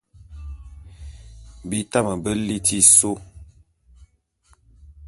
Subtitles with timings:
[1.69, 3.11] Bi tame be liti sô.